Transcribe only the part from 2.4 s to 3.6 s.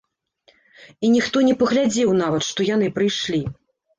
што яны прыйшлі.